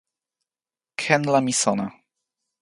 [1.01, 1.87] ken la mi sona.